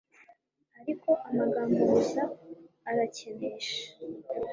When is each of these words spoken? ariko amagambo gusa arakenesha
ariko 0.79 1.09
amagambo 1.29 1.79
gusa 1.93 2.21
arakenesha 2.89 3.79